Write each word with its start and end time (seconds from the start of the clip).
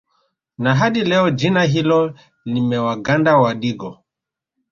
Na 0.57 0.75
hadi 0.75 1.01
leo 1.03 1.29
jina 1.29 1.63
hilo 1.63 2.15
limewaganda 2.45 3.37
Wadigo 3.37 4.03